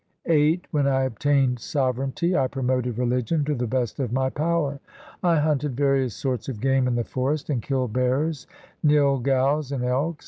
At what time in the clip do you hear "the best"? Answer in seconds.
3.53-3.99